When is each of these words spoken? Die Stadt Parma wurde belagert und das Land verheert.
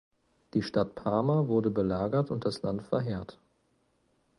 Die 0.55 0.63
Stadt 0.63 0.95
Parma 0.95 1.47
wurde 1.47 1.69
belagert 1.69 2.31
und 2.31 2.43
das 2.43 2.63
Land 2.63 2.81
verheert. 2.81 3.37